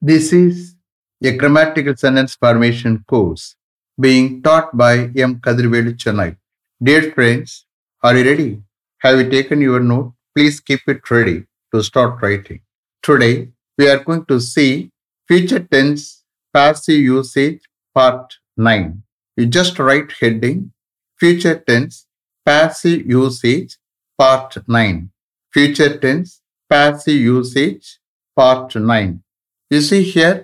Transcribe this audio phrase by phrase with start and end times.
[0.00, 0.76] This is
[1.24, 3.56] a grammatical sentence formation course
[4.00, 5.40] being taught by M.
[5.40, 6.36] Kadirvelu Chennai.
[6.80, 7.66] Dear friends,
[8.04, 8.62] are you ready?
[8.98, 10.14] Have you taken your note?
[10.36, 12.60] Please keep it ready to start writing.
[13.02, 14.92] Today, we are going to see
[15.26, 16.22] future tense
[16.54, 17.62] passive usage
[17.92, 19.02] part 9.
[19.36, 20.72] You just write heading
[21.18, 22.06] future tense
[22.46, 23.78] passive usage
[24.16, 25.10] part 9.
[25.52, 26.40] Future tense
[26.70, 27.98] passive usage
[28.36, 29.24] part 9.
[29.71, 30.35] You see here,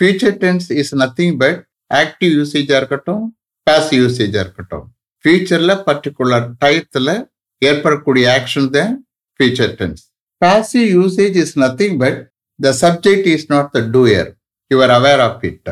[0.00, 1.56] future tense is nothing but
[2.02, 3.24] active usage இருக்கட்டும்
[3.66, 4.86] passive usage இருக்கட்டும்
[5.24, 7.10] ஃபியூச்சர்ல particular டயத்துல
[7.70, 8.92] ஏற்படக்கூடிய action தான்
[9.40, 10.02] future tense.
[10.40, 12.16] Passive usage is nothing but
[12.58, 14.26] the subject is not the doer.
[14.70, 15.66] You are aware of it.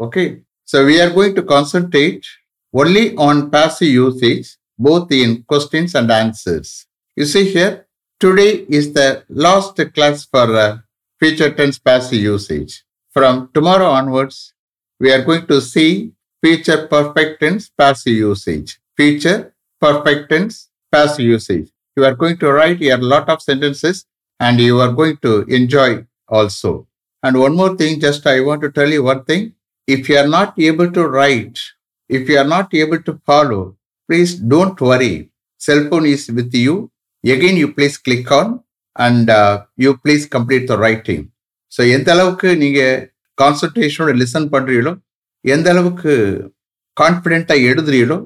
[0.00, 0.28] Okay.
[0.64, 2.24] So we are going to concentrate
[2.72, 6.86] only on passive usage, both in questions and answers.
[7.16, 7.86] You see here,
[8.20, 10.78] today is the last class for uh,
[11.23, 12.83] future tense passive usage.
[13.13, 14.53] From tomorrow onwards,
[14.99, 16.11] we are going to see
[16.43, 18.81] future perfect tense passive usage.
[18.97, 21.69] Future perfect tense passive usage.
[21.95, 24.05] You are going to write a lot of sentences
[24.41, 26.89] and you are going to enjoy also.
[27.23, 29.53] And one more thing, just I want to tell you one thing.
[29.87, 31.57] If you are not able to write,
[32.09, 33.77] if you are not able to follow,
[34.09, 35.29] please don't worry.
[35.57, 36.91] Cell phone is with you.
[37.23, 38.61] Again, you please click on
[38.95, 39.31] and
[39.77, 41.23] you please complete the writing
[41.71, 42.97] so எந்த அளவுக்கு நீங்கள்
[43.37, 44.93] கான்சன்ட்ரேஷனோட listen பண்ணுறீங்களோ
[45.45, 46.13] எந்த அளவுக்கு
[46.97, 48.17] கான்ஃபிடென்ட்டாக எழுதுறீங்களோ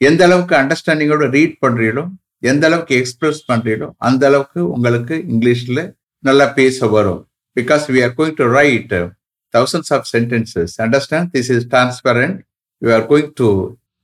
[0.00, 2.04] எந்த அளவுக்கு அண்டர்ஸ்டாண்டிங்கோட read பண்ணுறீங்களோ
[2.42, 5.82] எந்த அளவுக்கு எக்ஸ்பிரஸ் பண்ணுறீங்களோ அந்த அளவுக்கு உங்களுக்கு இங்கிலீஷில்
[6.24, 7.20] நல்லா பேச வரும்
[7.56, 8.94] because we are going to write
[9.54, 12.36] thousands of sentences understand this is transparent
[12.82, 13.48] you are going to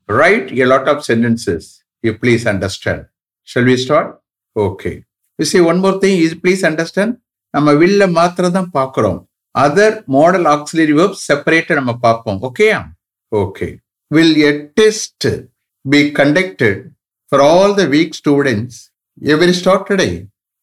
[0.08, 1.68] write a lot of sentences
[2.04, 3.04] you please understand
[3.48, 4.10] shall we start
[4.56, 4.92] okay
[5.38, 7.10] You see, one more thing is please understand.
[7.54, 9.18] நம்ம வில்ல மாத்திரம் தான் பார்க்குறோம்.
[9.54, 12.38] Other modal auxiliary verb செப்பரேட்டை நம்ம பார்ப்போம்.
[12.48, 12.78] ஓகேயா
[13.32, 13.68] okay
[14.10, 15.26] will a test
[15.84, 16.80] be conducted
[17.32, 18.78] for all the week students
[19.34, 19.92] every start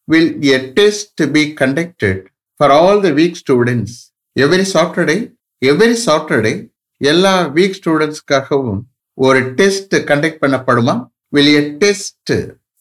[0.08, 2.22] will a test be conducted
[2.59, 3.98] for all the week students
[4.36, 5.18] every Saturday
[5.62, 6.53] every Saturday
[7.02, 8.81] எல்லா week ஸ்டூடெண்ட்ஸ்க்காகவும்
[9.18, 10.96] ஒரு test conduct பண்ணப்படுமா?
[11.36, 12.34] Will a test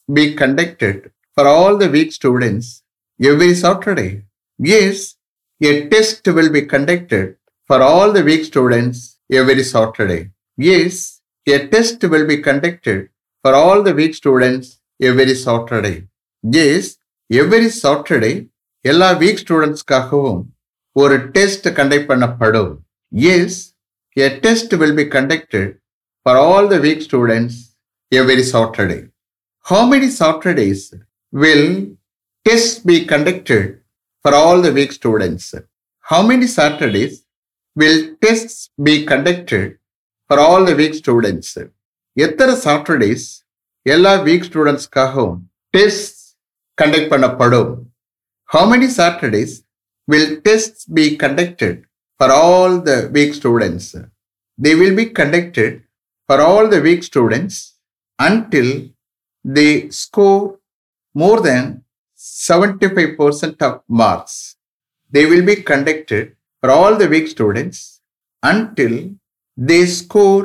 [0.08, 1.02] be conducted
[1.37, 2.71] For all the week students
[3.19, 4.09] every Saturday.
[4.59, 5.15] Yes,
[5.61, 7.35] a test will be conducted
[7.69, 8.97] for all the week students
[9.31, 10.19] every Saturday.
[10.57, 10.93] Yes,
[11.47, 12.99] a test will be conducted
[13.45, 14.67] for all the week students
[14.99, 15.95] every Saturday.
[16.43, 16.83] Yes,
[17.29, 18.35] every Saturday
[18.85, 20.41] எல்லா week ஸ்டூடெண்ட்ஸ்க்காகவும்
[20.95, 22.71] ஒரு test conduct பண்ணப்படும்
[23.31, 23.57] yes
[24.17, 25.71] a test will be conducted
[26.25, 27.57] for all the week students
[28.11, 28.99] every Saturday
[29.65, 30.85] how many Saturdays
[31.33, 31.69] Will
[32.45, 33.63] tests be conducted
[34.25, 35.45] for all the week students.
[36.05, 37.15] How many Saturdays
[37.75, 39.65] will tests be conducted
[40.29, 41.49] for all the week students?
[42.17, 43.25] எத்தனை Saturdays
[43.85, 45.35] எல்லா week ஸ்டூடெண்ட்ஸ்க்காகவும்
[45.73, 46.21] test
[46.77, 47.73] conduct பண்ணப்படும்
[48.49, 49.53] how many Saturdays
[50.07, 51.77] will test be conducted
[52.19, 53.91] for all the week students
[54.59, 55.75] they will be conducted
[56.29, 57.59] for all the week students
[58.19, 58.73] until
[59.45, 59.67] they
[60.01, 60.41] score
[61.14, 61.68] more than
[62.20, 64.34] 75% of marks.
[65.12, 66.24] They will be conducted
[66.62, 67.78] for all the week students
[68.42, 68.94] until
[69.58, 70.44] they score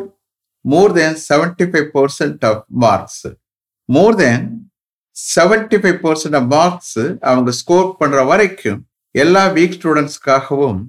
[0.66, 3.17] more than 75% of marks.
[3.89, 4.39] More than
[5.16, 6.91] 75% of marks
[7.28, 8.81] அவங்க score பண்ற வரைக்கும்
[9.16, 10.81] எல்லா week ஸ்டூடெண்ட்ஸ்க்காகவும்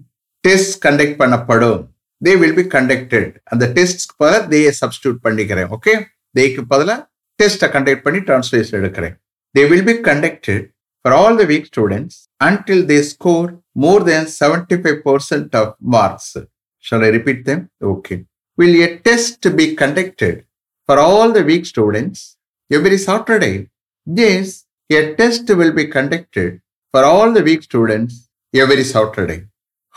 [0.45, 1.81] test conduct பண்ணப்படும்
[2.21, 5.95] they will be conducted அந்த டெஸ்ட்க்கு பதிலாக தேயை substitute பண்ணிக்கிறேன் okay
[6.35, 7.01] தேய்க்கு பதிலாக
[7.41, 9.17] டெஸ்ட்டை கண்டக்ட் பண்ணி டிரான்ஸ்லேஷன் எடுக்கிறேன்
[9.59, 10.61] they will be conducted
[11.03, 13.49] for all the week students until they score
[13.85, 16.37] more than 75% of marks.
[16.79, 17.69] Shall I repeat them?
[17.83, 18.19] Okay.
[18.57, 20.45] Will a test be conducted
[20.87, 22.37] for all the week students
[22.71, 23.69] every Saturday?
[24.07, 24.65] Yes,
[24.99, 26.61] a test will be conducted
[26.93, 29.41] for all the week students every Saturday.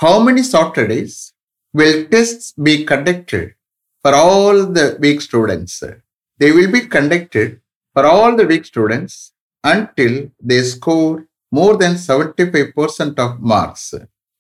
[0.04, 1.34] How many Saturdays
[1.72, 3.54] will tests be conducted
[4.02, 5.84] for all the week students?
[6.40, 7.62] They will be conducted
[7.94, 9.31] for all the week students
[9.63, 13.94] until they score more than 75% of marks.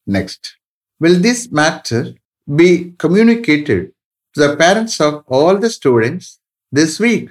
[0.07, 0.57] Next,
[0.99, 2.13] will this matter
[2.47, 3.93] be communicated
[4.35, 6.39] to the parents of all the students
[6.71, 7.29] this week?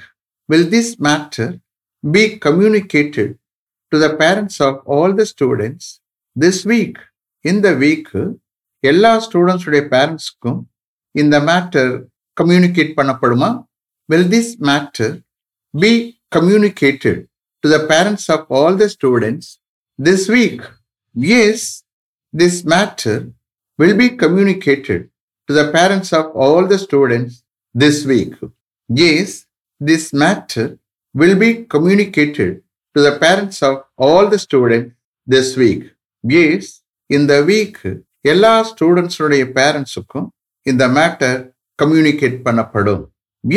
[0.49, 1.61] Will this matter
[2.05, 3.39] be communicated
[3.93, 6.01] to the parents of all the students
[6.37, 6.99] this week?
[7.45, 8.09] In the week,
[8.91, 10.61] எல்லா ஸ்டூடெண்ட்ஸுடைய பேரண்ட்ஸ்க்கும்
[11.21, 11.91] இந்த matter
[12.41, 13.51] communicate பண்ணப்படுமா
[14.11, 15.13] will this matter
[15.75, 15.91] be
[16.37, 17.21] communicated
[17.65, 19.59] to the parents of all the students
[19.99, 20.61] this week.
[21.15, 21.85] Yes,
[22.35, 23.33] this matter
[23.79, 25.11] will be communicated
[25.49, 27.43] to the parents of all the students
[27.75, 28.35] this week.
[28.89, 29.47] Yes,
[29.81, 30.79] this matter
[31.15, 32.63] will be communicated
[32.97, 34.95] to the parents of all the students
[35.27, 35.83] this week.
[36.25, 36.63] Yes,
[37.11, 37.81] இந்த week
[38.33, 40.27] எல்லா ஸ்டூடெண்ட்ஸுடைய பேரண்ட்ஸுக்கும்
[40.71, 41.39] இந்த matter
[41.83, 43.03] communicate பண்ணப்படும்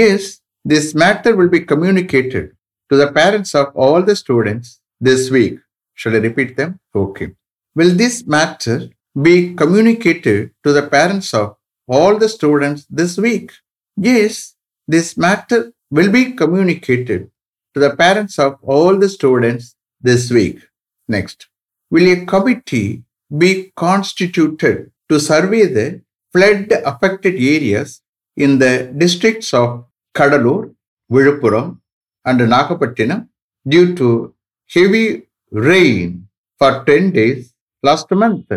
[0.05, 0.29] yes
[0.65, 2.47] this matter will be communicated
[2.93, 5.55] to the parents of all the students this week.
[5.95, 6.79] Should I repeat them?
[6.93, 7.29] Okay.
[7.73, 8.77] Will this matter
[9.19, 11.55] be communicated to the parents of
[11.87, 13.51] all the students this week?
[13.97, 14.53] Yes,
[14.87, 17.31] this matter will be communicated
[17.73, 20.59] to the parents of all the students this week.
[21.07, 21.47] Next,
[21.89, 23.03] will a committee
[23.35, 26.01] be constituted to survey the
[26.31, 28.03] flood affected areas
[28.37, 29.85] in the districts of
[30.15, 30.75] Kadalur,
[31.11, 31.79] Virupuram?
[32.25, 33.27] And Nagapattinam
[33.67, 34.33] due to
[34.69, 36.27] heavy rain
[36.59, 37.53] for 10 days
[37.83, 38.51] last month?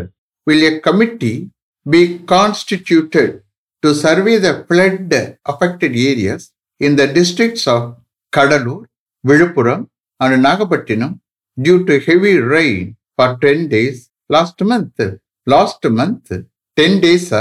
[0.46, 1.50] Will a committee
[1.86, 3.42] be constituted
[3.82, 5.12] to survey the flood
[5.44, 7.96] affected areas in the districts of
[8.32, 8.86] Kadalur,
[9.26, 9.88] Viluppuram,
[10.20, 11.20] and Nagapattinam
[11.60, 15.00] due to heavy rain for 10 days last month?
[15.46, 16.32] Last month,
[16.76, 17.32] 10 days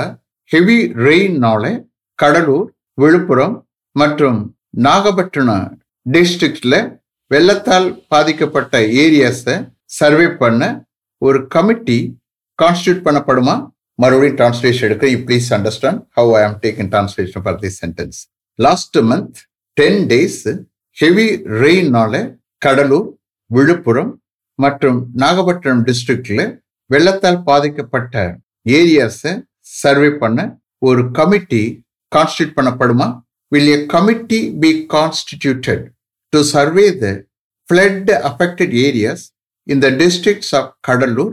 [0.52, 1.64] heavy rainனால
[2.22, 3.56] கடலூர் விழுப்புரம்
[3.92, 4.40] மற்றும்
[4.78, 5.66] நாகப்பட்டினம்
[6.06, 6.76] டிஸ்ட்ரிக்ட்ல
[7.32, 9.56] வெள்ளத்தால் பாதிக்கப்பட்ட ஏரியாஸை
[10.00, 10.64] survey பண்ண
[11.22, 12.00] ஒரு committee
[12.60, 13.56] constitute பண்ணப்படுமா?
[14.00, 15.06] மறுபடியும் translation எடுக்க.
[15.14, 18.18] You please understand how I am taking translation for this sentence
[18.60, 19.40] last month
[19.78, 20.42] ten days
[20.98, 21.28] heavy
[21.64, 22.14] ரெயின்னால
[22.66, 23.08] Cuddalore
[23.52, 24.12] Villupuram
[24.60, 26.42] மற்றும் நாகப்பட்டினம் டிஸ்ட்ரிக்ட்ல
[26.90, 28.16] வெள்ளத்தால் பாதிக்கப்பட்ட
[28.70, 29.34] ஏரியாஸை
[29.82, 30.40] சர்வே பண்ண
[30.88, 31.64] ஒரு committee
[32.12, 33.08] constitute பண்ணப்படுமா?
[33.52, 35.86] Will a committee be constituted
[36.36, 37.08] to survey the
[37.68, 39.22] flood affected areas
[39.72, 41.30] in the districts of kadalur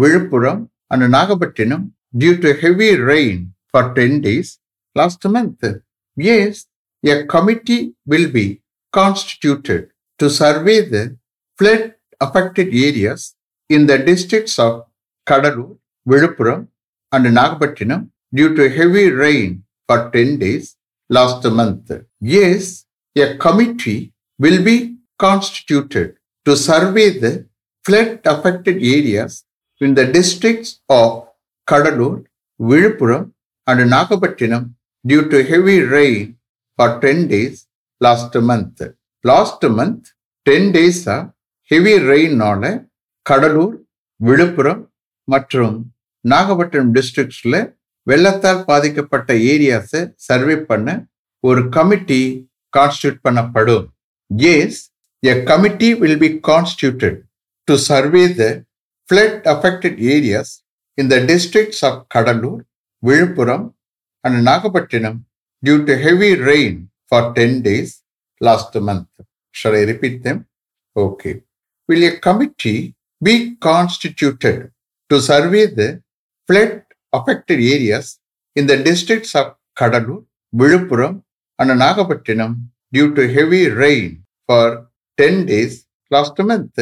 [0.00, 0.62] Villupuram
[0.92, 1.82] and Nagapattinam
[2.22, 3.38] due to heavy rain
[3.70, 4.48] for 10 days
[4.94, 5.64] last month.
[6.28, 6.66] Yes,
[7.04, 8.46] a committee will be
[8.92, 9.82] constituted
[10.20, 11.04] to survey the
[11.58, 11.82] flood
[12.20, 13.34] affected areas
[13.70, 14.72] in the districts of
[15.26, 15.76] Kadalur,
[16.10, 16.68] Viluppuram,
[17.12, 18.08] and Nagapattinam
[18.38, 19.50] due to heavy rain
[19.86, 20.76] for 10 days
[21.08, 21.90] last month.
[22.20, 22.86] Yes,
[23.16, 24.76] a committee will be
[25.18, 27.46] constituted to survey the
[27.84, 29.44] flood affected areas
[29.80, 31.28] in the districts of
[31.68, 32.24] Kadalur,
[32.60, 33.32] Viluppuram,
[33.66, 34.72] and Nagapattinam
[35.04, 36.36] due to heavy rain
[36.78, 37.66] for 10 days
[38.00, 38.80] last month.
[39.24, 40.02] Last month,
[40.46, 41.00] 10 days
[41.70, 42.62] heavy rainனால
[43.26, 43.74] கடலூர்
[44.20, 44.82] விழுப்புரம்
[45.28, 45.74] மற்றும்
[46.24, 47.58] நாகப்பட்டினம் டிஸ்ட்ரிக்ட்ஸில்
[48.06, 50.88] வெள்ளத்தால் பாதிக்கப்பட்ட ஏரியாஸை survey பண்ண
[51.44, 52.20] ஒரு committee
[52.72, 53.84] constitute பண்ணப்படும்
[54.30, 54.90] yes
[55.24, 57.26] a committee will be constituted
[57.66, 58.64] to survey the
[59.08, 60.62] flood affected areas
[60.96, 62.64] in the districts of Kadalur,
[63.04, 63.72] Viluppuram,
[64.24, 65.22] and Nagapattinam
[65.62, 68.02] due to heavy rain for 10 days
[68.40, 69.08] last month.
[69.50, 70.46] Shall I repeat them?
[70.96, 71.42] Okay.
[71.88, 74.72] Will a committee be constituted
[75.08, 76.02] to survey the
[76.46, 78.18] flood affected areas
[78.54, 81.22] in the districts of Kadalur, Viluppuram,
[81.58, 84.88] and Nagapattinam due to heavy rain for
[85.18, 86.78] 10 days last month?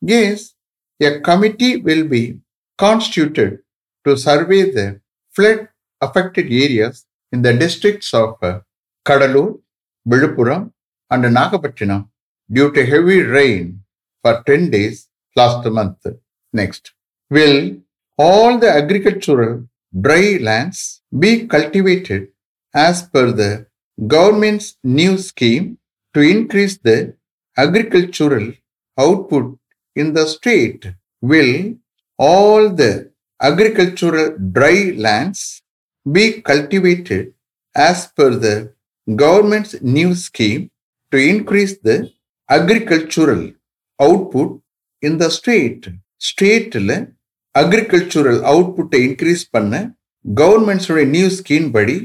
[0.00, 0.54] Yes,
[1.00, 2.40] a committee will be
[2.76, 3.60] constituted
[4.04, 5.00] to survey the
[5.34, 5.68] flood
[6.00, 8.38] affected areas in the districts of
[9.06, 9.60] Kadalur,
[10.06, 10.72] Viluppuram,
[11.10, 12.08] and Nagapattinam
[12.50, 13.82] due to heavy rain
[14.22, 16.06] for 10 days last month.
[16.52, 16.92] Next,
[17.30, 17.76] will
[18.16, 19.68] all the agricultural
[20.00, 22.28] dry lands be cultivated
[22.74, 23.66] as per the
[23.98, 25.78] government's new scheme
[26.14, 27.14] to increase the
[27.56, 28.52] agricultural
[28.98, 29.58] output
[29.96, 30.86] in the state
[31.22, 31.74] will
[32.18, 35.62] all the agricultural dry lands
[36.06, 37.34] be cultivated
[37.74, 38.72] as per the
[39.16, 40.70] government's new scheme
[41.12, 42.10] to increase the
[42.48, 43.52] agricultural
[43.98, 44.60] output
[45.02, 45.88] in the state.
[46.28, 46.94] ஸ்டேட்டில்
[47.54, 49.74] agricultural அவுட்புட்டை increase பண்ண
[50.24, 51.96] கவர்மெண்ட்ஸோட new scheme படி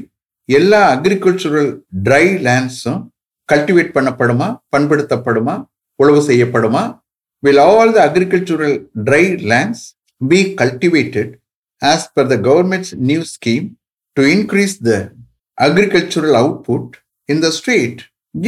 [0.48, 1.70] எல்லா agricultural
[2.06, 3.00] dry லேண்ட்ஸும்
[3.48, 5.54] cultivate பண்ணப்படுமா பண்படுத்தப்படுமா
[5.98, 6.82] உழவு செய்யப்படுமா
[7.42, 9.84] will all the agricultural dry lands
[10.20, 11.32] be cultivated
[11.82, 13.66] as per the government's new scheme
[14.16, 14.92] to increase the
[15.58, 16.92] agricultural output
[17.28, 18.00] in the state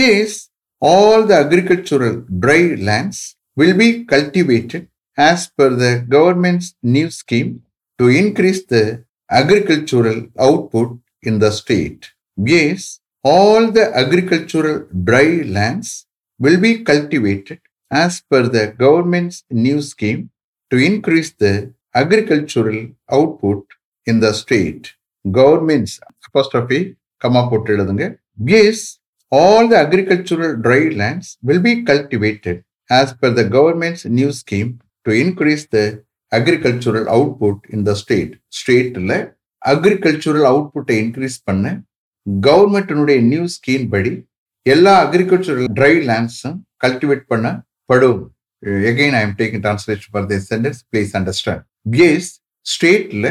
[0.09, 0.37] yes
[0.83, 3.23] all the agricultural dry lands
[3.57, 4.83] will be cultivated
[5.19, 7.53] as per the government's new scheme
[7.99, 8.79] to increase the
[9.31, 10.95] agricultural output
[11.29, 12.03] in the state.
[12.37, 16.07] Yes, all the agricultural dry lands
[16.39, 20.31] will be cultivated as per the government's new scheme
[20.71, 22.81] to increase the agricultural
[23.11, 23.65] output
[24.07, 24.85] in the state.
[25.39, 25.93] Governments,
[26.29, 26.81] apostrophe,
[27.23, 28.07] comma போட்டு எழுதுங்க.
[28.55, 28.79] Yes,
[29.39, 32.57] all the agricultural dry lands will be cultivated
[32.99, 34.73] as per the government's new scheme
[35.05, 35.87] to increase the
[36.39, 38.33] agricultural output in the state.
[38.59, 39.13] ஸ்டேட்ல
[39.63, 41.67] agricultural அவுட்புட்டை increase பண்ண
[42.47, 44.13] கவர்மெண்டினுடைய new scheme படி
[44.67, 48.23] எல்லா agricultural dry லேண்ட்ஸும் cultivate பண்ணப்படும்.
[48.91, 51.65] Again I am taking translation for the sentence please understand
[52.09, 52.31] yes
[52.67, 53.27] ஸ்டேட்ல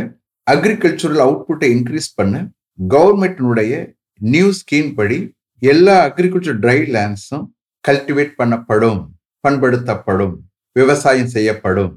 [0.47, 2.35] agricultural அவுட்புட்டை இன்க்ரீஸ் பண்ண
[2.79, 3.73] கவர்மெண்டினுடைய
[4.21, 5.19] நியூ ஸ்கீம் படி
[5.61, 7.45] எல்லா அக்ரிகல்ச்சர் ட்ரை லேண்ட்ஸும்
[7.83, 9.01] கல்டிவேட் பண்ணப்படும்
[9.43, 10.35] பண்படுத்தப்படும்
[10.75, 11.93] விவசாயம் செய்யப்படும்.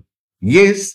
[0.64, 0.86] Yes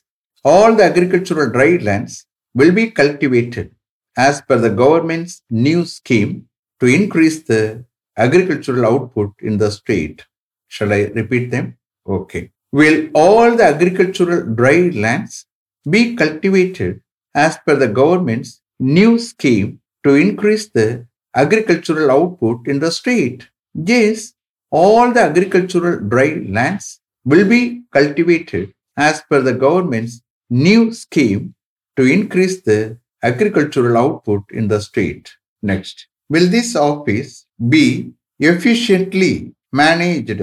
[0.46, 2.18] all the agricultural dry lands
[2.54, 3.72] will be cultivated
[4.18, 6.48] as per the government's new scheme
[6.80, 7.84] to increase the
[8.18, 10.26] agricultural output in the state.
[10.68, 11.78] Shall I repeat them?
[12.08, 12.52] Okay.
[12.72, 15.46] Will all the agricultural dry lands
[15.90, 17.02] be cultivated
[17.36, 23.50] as per the government's new scheme to increase the agricultural output in the state?
[23.74, 24.34] Yes,
[24.72, 31.56] all the agricultural dry lands will be cultivated as per the government's new scheme
[31.98, 35.32] to increase the agricultural output in the state.
[35.64, 40.42] Next, will this office be efficiently managed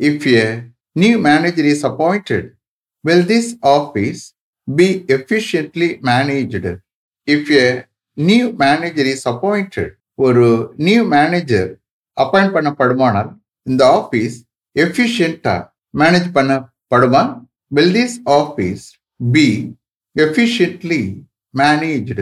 [0.00, 2.56] if a new manager is appointed?
[3.04, 4.34] Will this office
[4.68, 6.66] be efficiently managed
[7.28, 9.90] if a new manager is appointed?
[10.18, 10.46] ஒரு
[10.86, 11.68] new manager
[12.16, 13.30] appoint பண்ணப்படுமானால்
[13.66, 14.34] இந்த office
[14.76, 15.54] எஃபிஷியண்டா
[15.94, 17.22] manage பண்ணப்படுமா
[17.76, 18.84] will this office
[19.20, 19.46] be
[20.17, 21.01] Efficiently
[21.53, 22.19] managed.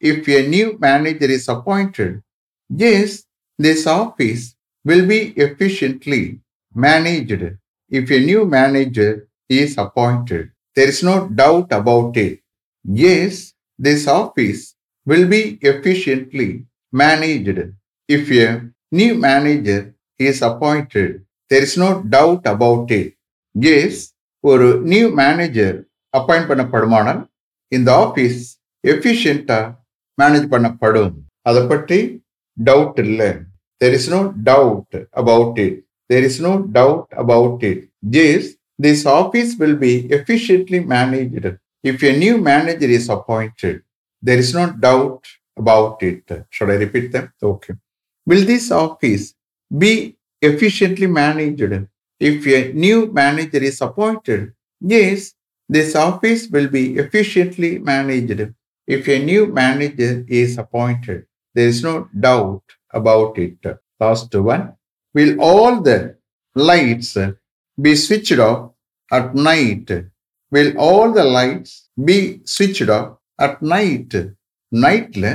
[0.00, 2.22] If a new manager is appointed,
[2.68, 3.24] yes,
[3.58, 6.40] this office will be efficiently
[6.74, 7.42] managed.
[7.90, 12.40] If a new manager is appointed, there is no doubt about it.
[12.84, 14.76] Yes, this office
[15.06, 17.58] will be efficiently managed.
[18.08, 23.08] If a new manager is appointed, there is no doubt about it.
[23.54, 23.92] Yes,
[24.40, 25.76] ஒரு new manager
[26.14, 27.20] appoint பண்ணப்படுமானால்
[27.72, 28.40] இந்த office
[28.84, 29.58] எஃபிஷியண்டா
[30.18, 31.14] manage பண்ணப்படும்
[31.48, 31.98] அதை பற்றி
[32.56, 33.30] doubt இல்லை
[33.80, 35.78] there is no doubt about it
[36.10, 37.82] there is no doubt about it
[38.16, 41.52] yes this office will be efficiently managed
[41.84, 43.80] if a new manager is appointed
[44.22, 47.72] there is no doubt about it should I repeat them okay
[48.26, 49.26] will this office
[49.70, 49.92] be
[50.42, 51.72] efficiently managed
[52.20, 54.40] if a new manager is appointed
[54.82, 55.20] yes
[55.72, 58.40] this office will be efficiently managed
[58.88, 61.26] if a new manager is appointed.
[61.54, 63.58] There is no doubt about it.
[64.00, 64.74] Last one.
[65.14, 66.16] Will all the
[66.56, 67.16] lights
[67.78, 68.72] be switched off
[69.10, 69.90] at night?
[70.52, 74.14] Will all the lights be switched off at night?
[74.72, 75.26] நைட்ல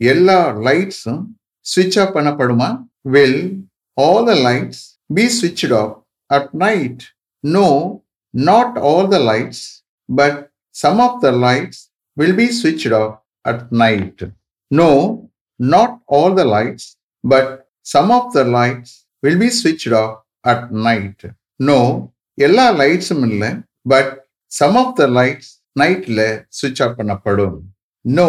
[0.00, 1.22] எல்லா லைட்ஸும்
[1.66, 2.68] ஸ்விட்ச் off பண்ணப்படுமா
[3.14, 3.40] will
[3.96, 4.82] all the lights
[5.16, 5.94] be switched off
[6.36, 7.02] at night
[7.44, 7.68] no
[8.34, 9.64] not all the lights
[10.10, 10.38] But
[10.74, 11.82] some of the lights
[12.16, 14.18] will be switched off at night.
[14.70, 14.90] No,
[15.60, 16.84] not all the lights,
[17.24, 17.48] but
[17.86, 18.90] some of the lights
[19.22, 21.18] will be switched off at night.
[21.60, 21.78] No,
[22.38, 23.50] எல்லா லைட்ஸும் இல்லை
[23.86, 24.10] but
[24.52, 26.20] some of the lights நைட்ல
[26.58, 27.56] சுவிட்ச் off பண்ணப்படும்
[28.04, 28.28] no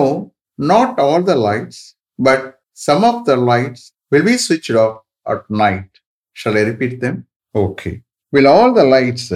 [0.59, 1.81] not all the lights
[2.19, 2.45] but
[2.79, 4.95] some of the lights will be சுவிட்ச் off
[5.33, 5.91] at night
[6.35, 7.17] shall I repeat them
[7.55, 7.91] okay
[8.33, 9.29] will all the lights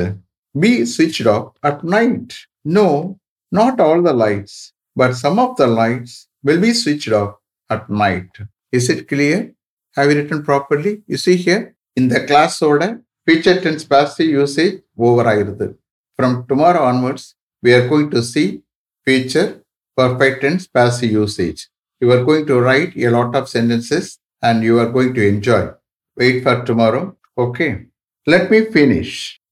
[0.62, 2.34] B சுவிட்ச் off at night
[2.78, 2.88] no
[3.52, 7.36] not all the lights, but some of the lights will be switched off
[7.70, 8.30] at night.
[8.72, 9.54] Is it clear?
[9.96, 11.04] Have you written properly?
[11.06, 15.68] You see here, in the class order, future tense passive usage over ஆயிருது.
[16.18, 18.48] From tomorrow onwards, we are going to see
[19.08, 19.50] future
[19.98, 21.62] perfect tense passive usage.
[22.02, 25.64] You are going to write a lot of sentences and you are going to enjoy.
[26.18, 27.18] Wait for tomorrow.
[27.38, 27.72] Okay.
[28.26, 29.35] Let me finish